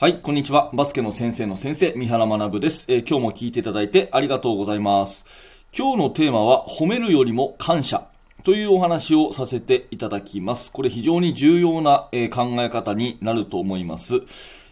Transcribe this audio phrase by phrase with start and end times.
[0.00, 0.70] はい、こんにちは。
[0.72, 5.26] バスケの先生の先生、三原学です、えー、今日も聞いていただいてありがとうございます。
[5.76, 8.06] 今日のテーマは、褒めるよりも感謝
[8.42, 10.72] というお話をさせていただきます。
[10.72, 14.22] これ非常に重要な、えー、考え方になると思います。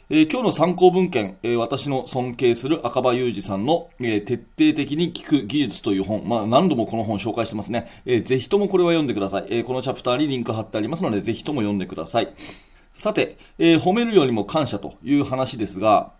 [0.08, 7.86] えー、今日の参考文献、えー、私の尊敬する赤羽裕二さんの、えー、徹底的に聞く技術という本、まあ、何度もこの本紹介してますね。
[8.06, 12.28] えー、ぜひともこれは読んでください、えこのチャプターにリンク貼ってありますので、ぜひとも読んでください。
[12.98, 16.10] さて、えー、褒めるよりも感謝という話ですが、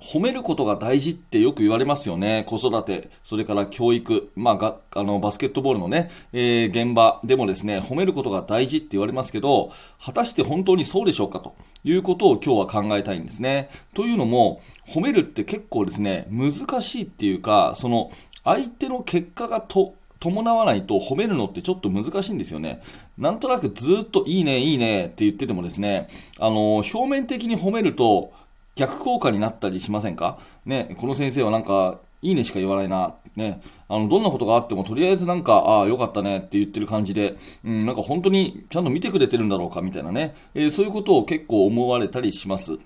[0.00, 2.44] 褒めることが大事ってよく言われますよね。
[2.48, 9.70] 子育て、それから教育、まあ、が、あの、バスケットボールのね、えー、現場でもですね、褒めることが大事って言われますけど、
[10.04, 13.70] 果たして本当にそうでしょうかということを今日は考えたいんですね。
[13.94, 18.10] というのも、褒めるって結構ですね、難しいっていうか、その、
[18.42, 22.82] 相手の結果がと、伴わないと褒めるのってちょっと難しいんですよね。
[23.20, 28.32] なんとなくずっといいね、いいねって言っててもですね、あの、表面的に褒めると
[28.74, 30.38] 逆効果になったりしませんか？
[30.64, 33.14] ね、この先生はなんか、いいねしか言わないな。
[33.36, 33.60] ね。
[33.88, 40.34] あの、どんなことがあっても、とりあえずなんか、ああ、よかったねって言ってる感じで、うん、なんか本当にちゃんと見てくれてるんだろうかみたいなね。
[40.54, 42.78] えー、そういうことを結構思われたりします。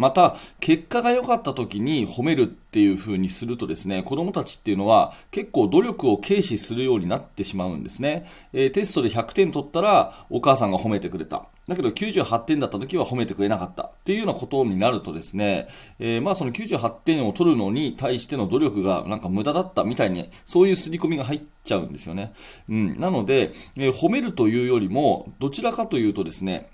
[0.00, 8.26] また、結果が良かった時に褒めるっていう風にするとですね、子供たちっていうのは結構努力を軽視するようになってしまうんですね。
[8.54, 11.44] えー、テストで100点取ったらお母さんが褒めてくれた。
[11.68, 22.32] だけど98点だった時は褒めてくれなかったっていうようなことになるとですね、えー、まあその98点を取るのに対しての努力がなんか無駄だったみたいに、そういう刷り込みが入っちゃうんですよね。
[22.70, 22.98] うん。
[22.98, 26.70] なので、えー、褒めるというよりも、どちらかというとですね、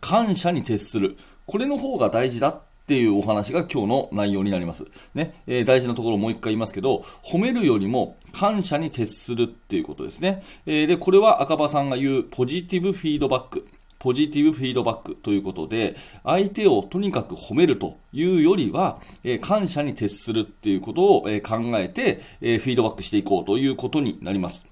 [0.00, 1.16] 感謝に徹する。
[1.50, 4.86] これの方が大事だっていうお話が今日の内容になります。
[5.14, 10.44] ね、えー、大事なところをもう一回言いますけど、褒めるよりも感謝に徹するっていうことですね。
[10.64, 13.66] えー、で、これは赤羽さんが言うポジティブフィードバック。
[13.98, 24.69] ポジティブフィードバックということで、相手をとにかく褒めるというよりは、えー、感謝に徹するっていうことを、え、考えて、え、フィードバックしていこうということになります。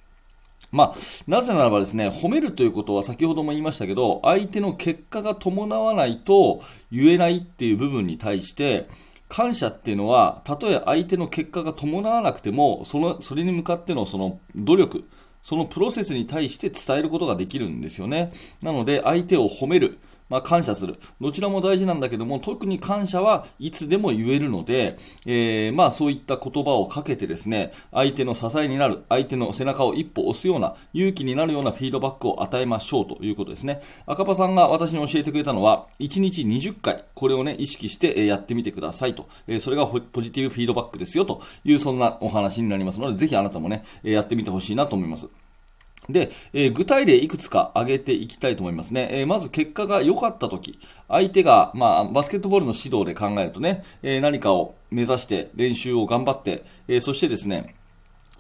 [0.70, 0.94] まあ、
[1.26, 8.88] なぜならばですね、褒めるということは先ほども言いましたけど、相手の結果が伴わないと言えないっていう部分に対して、
[9.28, 15.08] 感謝っていうのは、たとえ相手の結果が伴わなくても、その、それに向かってのその努力、
[15.42, 18.32] そのプロセスに対して伝えることができるんですよね。
[18.62, 19.98] なので、相手を褒める。
[20.28, 20.97] まあ、感謝する。
[21.21, 33.81] どちらも大事なんだけども、特に感謝はいつでも言えるので、えー、まあ、そういった言葉をかけてですね、相手の支えになる、相手の背中を一歩押すような、勇気になるようなフィードバックを与えましょうということですね。
[34.06, 39.28] 赤羽さんが私に教えてくれたのは、1日20回、これをね、意識してやってみてくださいと。
[39.47, 45.28] えそれがポジティブフィードバックですよという、そんなお話になりますので、ぜひあなたもね、やってみてほしいなと思います。
[46.08, 49.08] で、えー、具体例いくつか挙げていきたいと思いますね。
[49.10, 57.74] えー、まず結果が良かった時、相手が、まあ、バスケットボールの指導で考えるとね、えー、何かを目指して練習を頑張って、えそしてですね、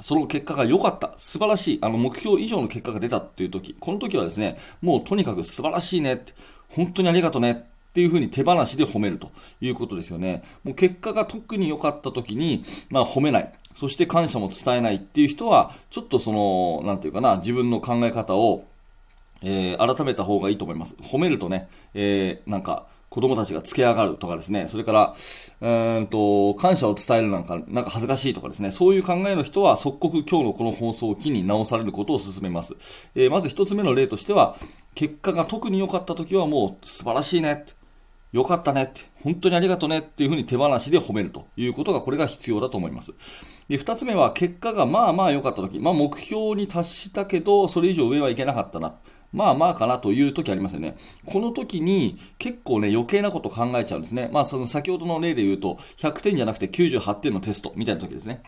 [0.00, 6.24] その結果が良かった、素晴らしい、あの目標以上の結果が出たっていう時、この時はですね、もうとにかく素晴らしいね、
[6.70, 7.68] 本当にありがとね、
[7.98, 10.44] っていうふうに手放しで褒めるということですよね。
[10.62, 13.52] もう結果が特に良かった時に、まあ褒めない。
[13.74, 18.62] そして感謝も伝えないっていう人は、ちょっとその、なんていうかな、自分の考え方を、
[19.42, 20.96] えー、改めた方がいいと思います。
[21.02, 25.14] 褒めるとね、えー、なんか、子供たちが付け上がるとかですね、それから、
[25.96, 32.76] うんと、感謝を伝えるなんか、なんか恥ずかしいとかですね、そういう考えの人は即刻今日のこの放送を機に直されることを進めます。
[33.16, 34.56] えー、まず一つ目の例としては、
[34.94, 37.64] 結果が特に良かった時はもう素晴らしいね。
[38.32, 43.14] よかったねって、本当にありがとねっていうふうに手放しで褒めるということが、これが必要だと思います。
[43.68, 48.94] で、二つ目は、結果がまあまあ良かった時、まあ目標に達したけど、それ以上上はいけなかったな。
[49.32, 50.96] まあまあかなという時ありますよね。
[51.26, 54.30] この時に結構ね余計なこと考えちゃうんですね。
[54.32, 58.42] まあその先ほどの例で言うと100点じゃなくて98点のテストみたいな時ですね。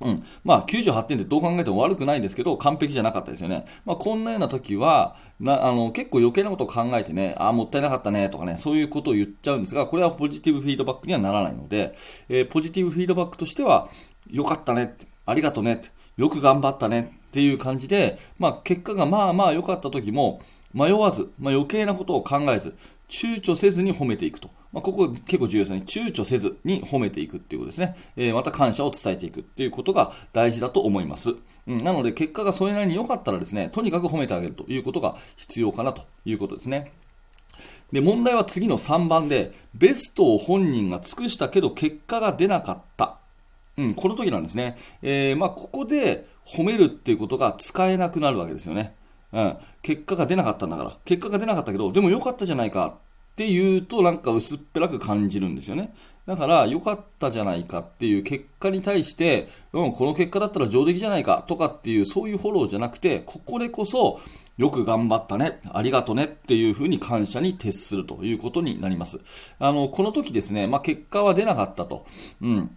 [0.00, 0.24] うん。
[0.44, 3.64] まあ、98点ってどう考えても悪くないんですけど、完璧じゃなかったですよね。
[3.84, 11.96] まあ、こんなような時は、な、あの、結構余計なことを考えてね、ああ、もったいなかったね、とかね、そういうことを言っちゃうんですが、これはポジティブフィードバックにはならないので、
[12.28, 13.88] えー、ポジティブフィードバックとしては、
[14.30, 14.96] よかったね、
[15.26, 15.80] ありがとうね、
[16.16, 20.40] よく頑張ったね、っていう感じで、まあ、結果がまあまあ良かった時も、
[20.72, 22.76] 迷わず、まあ、余計なことを考えず、
[23.08, 24.50] 躊躇せずに褒めていくと。
[24.72, 25.82] まあ、ここ結構重要ですね。
[25.86, 27.96] 躊躇せずに褒めていくっていうことですね。
[28.16, 31.34] えー、また感謝を伝えていくっていうことが大事だと思います。
[31.66, 36.92] うん、なので、結果がそれなりに良かったらですね、とにかく褒めてあげるということが必要かなということですね。
[37.92, 43.18] で、問題は次の3番で、ベストを本人が尽くしたけど結果が出なかった。
[43.78, 44.76] うん、この時なんですね。
[45.02, 48.94] えー、まあ、ここで褒めるっていうことが使えなくなるわけですよね。
[49.32, 50.96] うん、結果が出なかったんだから。
[51.04, 52.98] 結果が出なかったけど、でも良かったじゃないか
[53.38, 55.94] っていうとなんか薄っぺらく感じるんですよね。
[56.26, 64.18] だから良かったじゃないかっていう結果に対して、うん、この結果だったら上出来じゃないかとかっていうそういうフォローじゃなくて、ここでこそ
[64.56, 69.20] よく頑張ったね、ありがとねっていうふうに感謝に徹するということになります。
[69.60, 72.06] あの、この時ですね、まあ、結果は出なかったと。
[72.42, 72.76] うん。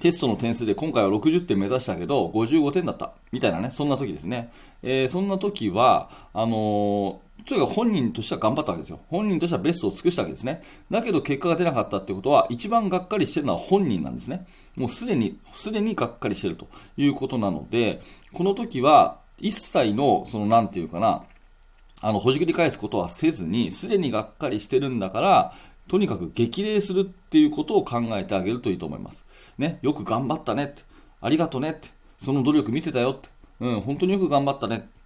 [0.00, 3.14] テストの点数で今回は60点目指したけど、55点だった。
[3.32, 4.52] みたいなね、そんな時ですね。
[4.82, 9.00] えー、そんな時は、あのー、とにか本人としては頑張ったわけですよ。
[9.08, 10.62] 本人としてはベストを尽くしたわけですね。
[10.90, 14.46] だけど結果が出なかったってことは、一番がっかりしてるのは本人なんですね。
[14.76, 18.02] もうすでに、すでにがっかりしてるということなので、
[18.32, 21.22] この時は、一切の、その、なんていうかな、
[22.00, 25.54] あの、ほじくり返すことはせずに、すでにがっかりしてるんだから、
[25.88, 29.26] とにかく激励するっていうことを考えてあげるといいと思います。
[29.56, 30.82] ね、よく頑張ったねって、
[31.20, 31.88] ありがとねって、
[32.18, 33.30] その努力見てたよって、
[33.60, 34.97] うん、本当によく頑張ったねって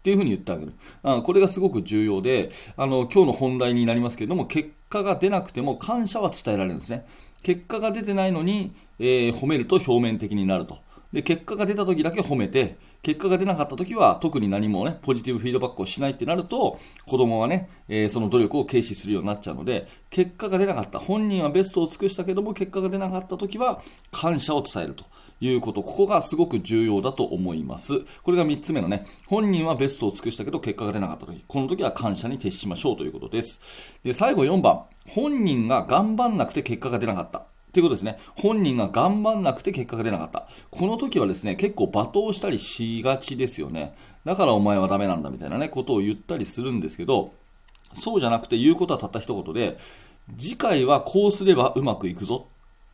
[0.00, 0.72] っていうふうに言ってあげる。
[1.02, 7.04] あこれがすごく重要で、あの、今日の本題になりますけれども、結果が出なくても感謝は伝えられるんですね。
[7.42, 10.78] 結果が出てないのに、えー、褒めると表面的になると。
[11.12, 20.98] で、結果が出た時だけ褒めて、結果が出なかった時は特に何もね、ポジティブフィードバックをしないってなると、子供はね、えー、その努力を軽視するようになっちゃうので、結果が出なかった。
[20.98, 23.82] 本人はベストを尽くしたけども、結果が出なかった時は、
[24.12, 25.04] 感謝を伝えると。
[25.40, 28.04] いうこと、ここがすごく重要だと思います。
[28.22, 33.60] これが3つ目のね、本人はベストを尽くしたけど結果が出なかった時、この時は感謝に徹しましょうということです。
[34.02, 37.42] で、最後4番、本人が頑張んなくて結果が出なかった。
[37.72, 38.18] ということですね。
[38.34, 40.48] 本人が頑張んなくて結果が出なかった。
[40.70, 43.94] この時はですね、結構罵倒したりしがちですよね。
[44.24, 47.32] だからお前はダメなんだみたいなね、ことを言ったりするんですけど、
[47.92, 49.78] そうじゃなくて言うことはたった一言で、
[50.36, 52.46] 次回はこうすればうまくいくぞ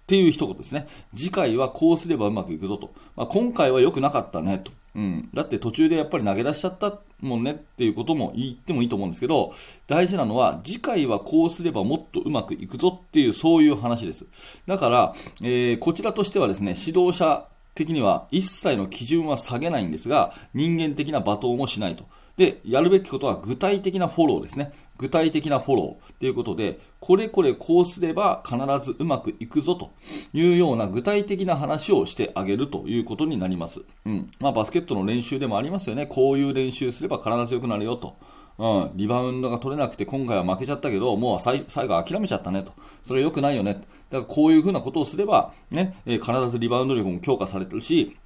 [0.06, 0.86] っていう一言ですね。
[1.12, 2.94] 次回はこうすればうまくいくぞと。
[3.16, 4.70] まあ、今回は良くなかったねと。
[4.94, 5.28] うん。
[5.34, 9.52] だって途中でやっぱり投げ出しちゃったもんねっていうことも言ってもいいと思うんですけど、
[9.88, 14.28] 大事なのは次回はこうすればもっとうまくいくぞっていうそういう話です。
[14.68, 15.12] だから、
[15.42, 22.04] えー、こちらとしてはですね、指導者的には一切の基準は下げないんですが、人間的な罵倒もしないと。
[22.36, 24.72] で、やるべきことは具体的なフォローですね。
[24.98, 29.90] 具体的なフォローということで、これこれこうすれば必ずうまくいくぞと
[30.32, 33.82] いうような具体的な話をしてあげるということになります。
[34.04, 34.30] うん。
[34.40, 36.06] まあバスケットの練習でもありますよね。
[36.06, 38.16] こういう練習すれば必ず良くなるよと。
[38.58, 42.72] うん、リバウンドが取れなくて今回は負けちゃったけど、もう最後諦めちゃったねと。
[43.02, 43.74] それ良くないよね。
[43.74, 48.16] だからこういうふうなことをすれば、ね、え、必ずリバウンド力も強化されてるし、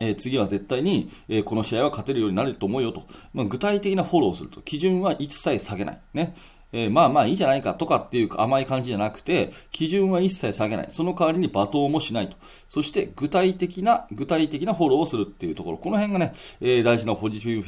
[0.00, 3.04] え、次は絶対に、え、この試合は勝てるようになると思うよと。
[3.32, 4.60] まあ、具体的なフォローをすると。
[4.60, 6.00] 基準は一切下げない。
[6.12, 6.34] ね。
[6.74, 10.86] えー、まあまあいいじゃないかとかっていう甘い感じじゃなくて、基準は一切下げない。
[10.90, 12.36] その代わりに罵倒もしないと。
[12.68, 15.78] そして具体的な、具体的なフォローをするっていうところ。
[15.78, 17.62] この辺がね、えー、大事なポジティブ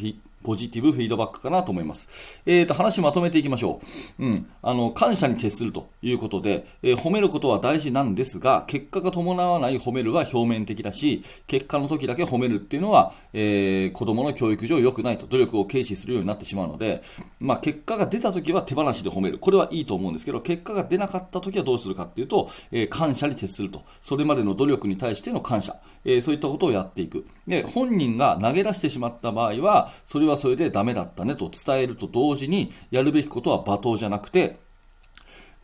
[0.47, 2.41] ポジティブフィードバックかなと思います。
[2.47, 3.81] えーと、話まとめていきましょ
[4.21, 4.27] う。
[4.27, 4.49] うん。
[4.63, 17.03] あの、感謝に徹するということで、えー、褒めることは大事なんですが、結果が伴わない褒めるは表面的だし、結果の時だけ褒めるっていうのは、えー、子供の教育上良くないと、努力を軽視するようになってしまうので、
[17.41, 19.39] まあ、結果が出た時は手放しで褒める。
[19.41, 23.83] これはいいと思うんですけど、結果が出なかった時はどうするかっていうと、えー、感謝に徹すると。
[24.01, 25.75] それまでの努力に対しての感謝。
[26.07, 27.27] えー、そういったことをやっていく。
[27.49, 34.59] で、本人が投げ出してしまった場合は、それはそれでダメだったねと伝えると同時に、やるべきことは罵倒じゃなくて、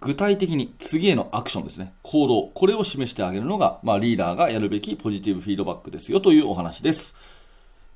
[0.00, 1.94] 具体的に次へのアクションですね。
[2.02, 2.48] 行動。
[2.48, 7.14] これを示してあげるのが、まあ、リーダーがやるべきポジティブフィードバックですよというお話です。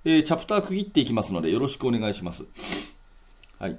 [0.04, 2.46] えー、チャプター区切っていきますので、よろしくお願いします。
[3.58, 3.76] はい。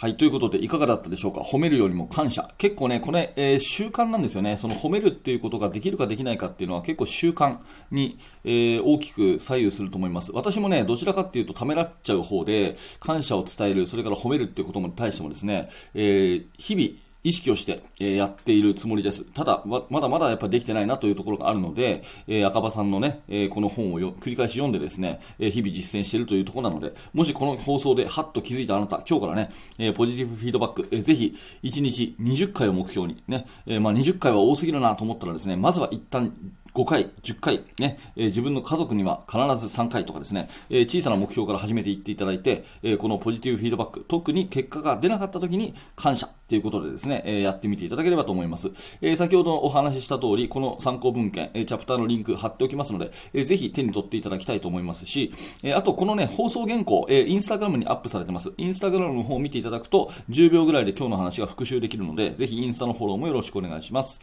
[0.00, 0.16] はい。
[0.16, 1.40] ということで、いかがだったでしょうか？
[1.40, 2.48] 褒めるよりも感謝。
[2.56, 4.56] 結構ね、これ、えー、習慣なんですよね。
[4.56, 7.58] その褒めるっていうことができるかできないかっていうのは結構習慣
[7.90, 10.30] に、えー、大きく左右すると思います。
[10.30, 16.90] 私もね、どちらかっていうとためらっちゃう方で、感謝を伝える、それから褒めるっていうことに対してもですね、えー、日々、
[17.28, 19.24] 意識をして、えやっているつもりです。
[19.26, 36.32] ただ、まだまだやっぱできてないなというところがあるので、え赤羽さんのね、えこの本を繰り返し読んでですね、え日々実践しているというところなので、もしこの放送でハッと気づいたあなた、今日からね、えポジティブフィードバック、えぜひ1日20回を目標にね、えまあ、20回は多すぎるなと思ったらですね、まずは一旦
[36.74, 48.70] 5回、10回、ね、えー、自分の家族には必ず3回とかですね、えー、小さな目標から始めていっていただいて、えー、このポジティブフィードバック、特に結果が出なかった時に感謝ということでですね、えやってみていただければと思います。
[49.02, 55.30] え先ほどお話しした通り、この参考文献、えチャプターのリンク貼っておきますので、えー、ぜひ手に取っていただきたいと思いますし、
[55.62, 58.54] えあとこのね、放送原稿、えインスタグラムにアップされてます。
[58.56, 64.22] インスタグラムの方を見ていただくと、10秒ぐらいで今日の話が復習できるので、ぜひインスタのフォローもよろしくお願いします。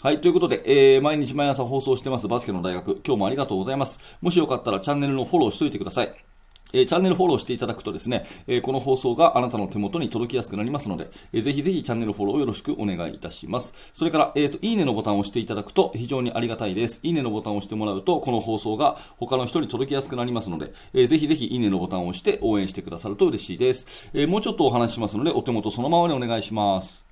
[0.00, 4.16] はい、ということで、えー、毎日毎朝放送してますバスケの大学、今日もありがとうございます。
[4.20, 6.33] もしよかったらチャンネルのフォローしといてください。
[6.74, 13.74] え、チャンネルフォローしていただくとですね、え、この放送があなたの手元に届きやすくなりますので、えー、ぜひぜひチャンネルフォローよろしくお願いいたします。
[13.92, 17.00] それから、えっ、と、いいねのボタンを押していただくと非常にありがたいです。
[17.04, 24.10] いいねのボタンを押してもらうと、この放送が他の人に届きやすくなりますので、えぜひぜひいいねのボタンを押して応援してくださると嬉しいです。
[24.12, 27.06] えもうちょっとお話しますので、お手元そのままにお願いします。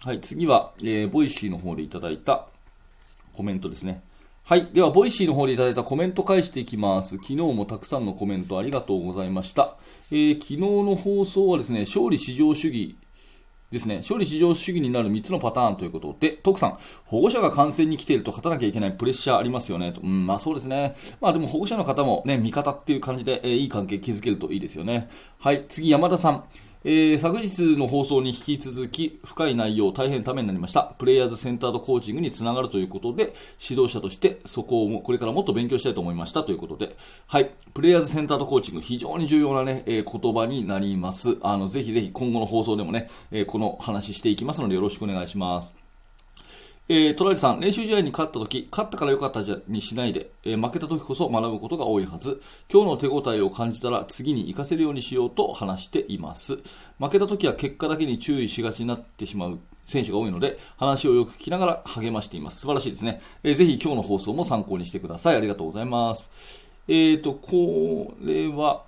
[0.00, 2.46] はい、次は、えー、ボイシーの方でいただいた
[3.32, 4.02] コメントですね。
[4.46, 4.66] はい。
[4.74, 7.16] では、ボイシーの方でいただいたコメント返していきます。
[7.16, 9.78] 昨日もたくさんのコメントありがとうございました。
[10.10, 12.98] えー、昨日の放送はですね、勝利至上主義
[13.72, 20.02] ですね、勝利至上主義になる3つのパターンということで、徳さん、保護者が観戦に来ていると勝たなきゃいけないプレッシャーありますよねと。
[20.02, 20.94] うん、まあそうですね。
[21.22, 25.08] まあでも保護者の方もね、味方っていう感じで、えー、いい関係築けるといいですよね。
[25.38, 26.44] はい、次、山田さん。
[26.86, 30.94] えー、昨日の放送に引き続き深い内容大変ためになりました。
[30.98, 36.44] プレイヤーズセンタードコーチングにつながるということで指導者としてそこをこれからもっと勉強したいと思いました。
[36.44, 36.94] ということで。
[37.26, 37.50] はい。
[37.72, 41.38] プレイヤーズセンタードコーチング非常に重要なね、えー、言葉になります。
[41.40, 45.83] あのぜひぜひ今後の放送でもね、えー、この話していきますのでよろしくお願いします。
[46.86, 52.42] えー、トライさん、練習試合に勝った時、勝ったから良かったじゃにしないで、えー、負けた時こそ学ぶことが多いはず。
[52.70, 56.58] 今日の手応えを感じたら次に活かせるようにしようと話しています。
[56.98, 62.60] 負けた時は結果だけに注意しがちになってしまう選手が多いので、話をよく聞きながら励ましています。
[62.60, 63.22] 素晴らしいですね。
[63.42, 65.36] えー、ぜひ今日の放送も参考にしてください。
[65.36, 66.30] ありがとうございます。
[66.86, 68.82] えっ、ー、と、これは、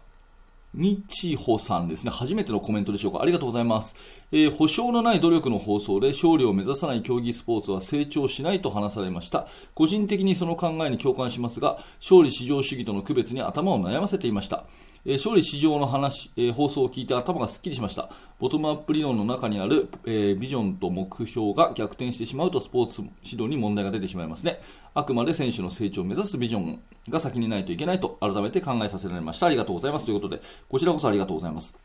[0.77, 2.11] みちほさんですね。
[2.11, 3.23] 初めてのコメントでしょうか。
[3.23, 3.97] ありがとうございます。
[4.31, 9.49] えー、保証のない努力の放送で勝利を目指さない競技スポーツは成長しないと話されました。
[9.75, 14.67] 個人的にその考えに共感しますが、勝利至上主義との区別に頭を悩ませていました。
[15.07, 18.11] えー、勝利至上の話、えー、放送を聞いて頭がすっきりしました。
[18.41, 24.61] ボトムアップ理論の中にある、えビジョンと目標が逆転してしまうとスポーツ指導に問題が出てしまいますね。
[24.95, 29.47] あくまで選手の成長を目指すビジョンが先にないといけないと改めて考えさせられました。
[29.47, 30.05] ありがとうございます。
[30.05, 31.77] ということで、こちらこそありがとうございます。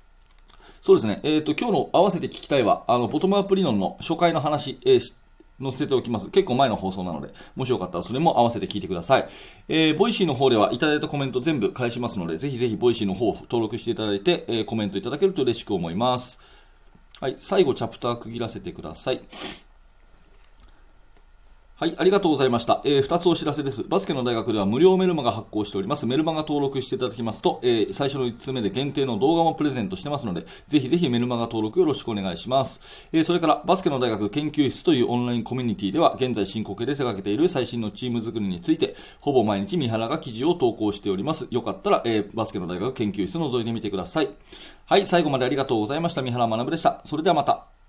[0.82, 1.20] そうですね。
[1.24, 5.14] えっ、と、今日の合わせて聞きたいは、あの、ボトムアップ理論の初回の話、えー、
[5.62, 6.30] 載せておきます。
[6.30, 9.30] 結構前の放送なので、もしよかったらそれも合わせて聞いてください。
[9.68, 16.40] えー、ボイシーの方ではいただいたコメント全部返しますので、ぜひぜひボイシーの方を登録していただいて、えー、コメントいただけると嬉しく思います。
[17.20, 19.22] はい、最後チャプター区切らせてください。
[21.82, 22.80] はい、ありがとうございました。
[22.86, 23.84] えー、2つお知らせです。
[23.86, 26.06] バスケの大学では無料メルマガ発行しております。
[26.06, 33.08] メルマガ登録していただきますと、えー、最初の1つ目で限定の動画もプレゼントしてますので、ぜひぜひメルマガ登録よろしくお願いします。
[33.12, 41.48] えー、それから、バスケの大学研究室というオンラインコミュニティでは、現在進行形で手掛けている最新のチーム作りについて、ほぼ毎日三原が記事を投稿しております。
[41.50, 44.30] よかったら、えー、バスケの大学研究室覗いてみてください。
[44.86, 46.22] はい、最後までありがとうございました。
[46.22, 47.02] 三原学でした。
[47.06, 47.81] それではまた。